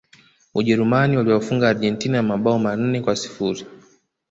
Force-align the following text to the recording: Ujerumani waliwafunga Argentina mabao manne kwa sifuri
Ujerumani 0.55 1.17
waliwafunga 1.17 1.69
Argentina 1.69 2.23
mabao 2.23 2.59
manne 2.59 3.01
kwa 3.01 3.15
sifuri 3.15 3.65